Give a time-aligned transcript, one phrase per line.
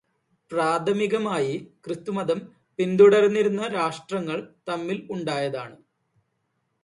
[0.51, 1.53] പ്രാഥമികമായി
[1.85, 2.39] ക്രിസ്തുമതം
[2.79, 5.75] പിന്തുടര്ന്നിരുന്ന രാഷ്ട്രങ്ങള് തമ്മില് ഉണ്ടായതാണ്.